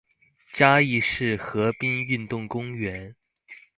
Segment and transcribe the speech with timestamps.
[0.51, 3.13] 嘉義市河濱運動公園